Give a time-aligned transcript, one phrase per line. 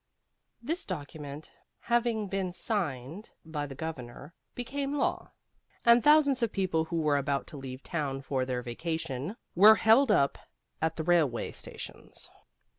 [0.63, 1.51] This document,
[1.81, 5.31] having been signed by the Governor, became law,
[5.85, 10.11] and thousands of people who were about to leave town for their vacation were held
[10.11, 10.39] up
[10.81, 12.31] at the railway stations.